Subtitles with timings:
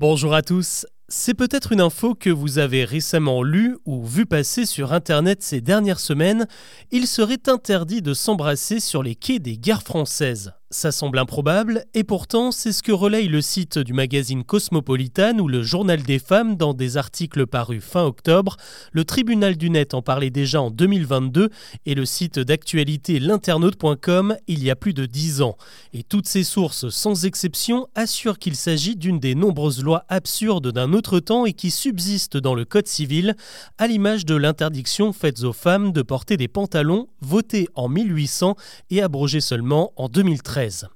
[0.00, 0.86] Bonjour à tous.
[1.08, 5.60] C'est peut-être une info que vous avez récemment lue ou vue passer sur Internet ces
[5.60, 6.46] dernières semaines.
[6.90, 10.54] Il serait interdit de s'embrasser sur les quais des gares françaises.
[10.72, 15.48] Ça semble improbable, et pourtant c'est ce que relaye le site du magazine Cosmopolitan ou
[15.48, 18.56] le Journal des femmes dans des articles parus fin octobre.
[18.92, 21.50] Le tribunal du net en parlait déjà en 2022
[21.86, 25.56] et le site d'actualité l'internaute.com il y a plus de 10 ans.
[25.92, 30.92] Et toutes ces sources, sans exception, assurent qu'il s'agit d'une des nombreuses lois absurdes d'un
[30.92, 33.34] autre temps et qui subsistent dans le Code civil,
[33.78, 38.54] à l'image de l'interdiction faite aux femmes de porter des pantalons, votée en 1800
[38.90, 40.59] et abrogée seulement en 2013.
[40.60, 40.90] reza.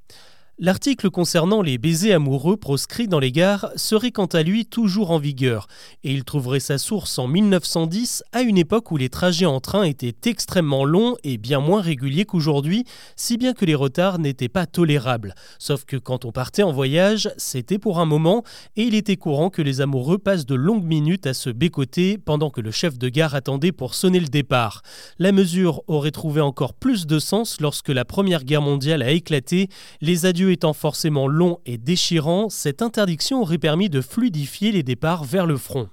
[0.60, 5.18] L'article concernant les baisers amoureux proscrits dans les gares serait quant à lui toujours en
[5.18, 5.66] vigueur,
[6.04, 9.82] et il trouverait sa source en 1910, à une époque où les trajets en train
[9.82, 12.84] étaient extrêmement longs et bien moins réguliers qu'aujourd'hui,
[13.16, 15.34] si bien que les retards n'étaient pas tolérables.
[15.58, 18.44] Sauf que quand on partait en voyage, c'était pour un moment,
[18.77, 22.50] et il était courant que les amoureux passent de longues minutes à se bécoter pendant
[22.50, 24.83] que le chef de gare attendait pour sonner le départ.
[25.18, 29.68] La mesure aurait trouvé encore plus de sens lorsque la Première Guerre mondiale a éclaté,
[30.00, 35.25] les adieux étant forcément long et déchirant, cette interdiction aurait permis de fluidifier les départs
[35.25, 35.89] vers le front.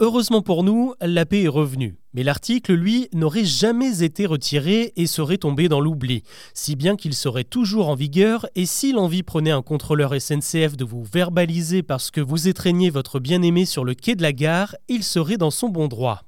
[0.00, 1.99] Heureusement pour nous, la paix est revenue.
[2.12, 7.14] Mais l'article, lui, n'aurait jamais été retiré et serait tombé dans l'oubli, si bien qu'il
[7.14, 12.10] serait toujours en vigueur et si l'envie prenait un contrôleur SNCF de vous verbaliser parce
[12.10, 15.68] que vous étreignez votre bien-aimé sur le quai de la gare, il serait dans son
[15.68, 16.22] bon droit.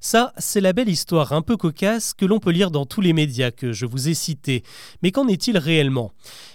[0.00, 3.12] Ça, c'est la belle histoire un peu cocasse que l'on peut lire dans tous les
[3.12, 4.62] médias que je vous ai cités.
[5.02, 6.12] Mais qu'en est-il réellement?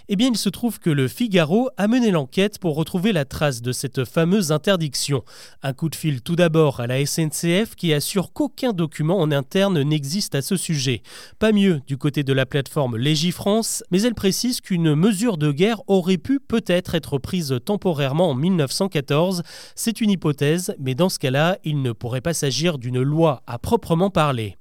[0.08, 3.62] Eh bien, il se trouve que le Figaro a mené l'enquête pour retrouver la trace
[3.62, 5.24] de cette fameuse interdiction.
[5.62, 9.82] Un coup de fil tout d'abord à la SNCF qui assure qu'aucun document en interne
[9.82, 11.02] n'existe à ce sujet.
[11.38, 15.80] Pas mieux du côté de la plateforme Légifrance, mais elle précise qu'une mesure de guerre
[15.86, 19.42] aurait pu peut-être être prise temporairement en 1914.
[19.74, 23.58] C'est une hypothèse, mais dans ce cas-là, il ne pourrait pas s'agir d'une loi à
[23.58, 24.56] proprement parler.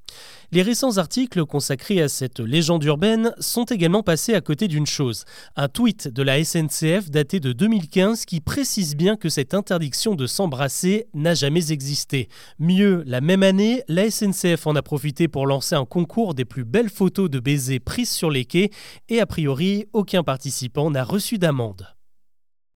[0.53, 5.25] Les récents articles consacrés à cette légende urbaine sont également passés à côté d'une chose,
[5.55, 10.27] un tweet de la SNCF daté de 2015 qui précise bien que cette interdiction de
[10.27, 12.29] s'embrasser n'a jamais existé.
[12.59, 16.65] Mieux, la même année, la SNCF en a profité pour lancer un concours des plus
[16.65, 18.69] belles photos de baisers prises sur les quais
[19.09, 21.87] et a priori aucun participant n'a reçu d'amende.